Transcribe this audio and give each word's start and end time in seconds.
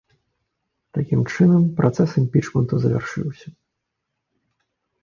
Такім 0.97 1.21
чынам 1.35 1.61
працэс 1.81 2.09
імпічменту 2.23 2.75
завяршыўся. 2.87 3.57